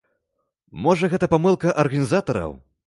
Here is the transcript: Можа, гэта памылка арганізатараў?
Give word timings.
Можа, 0.87 1.11
гэта 1.13 1.31
памылка 1.37 1.77
арганізатараў? 1.85 2.51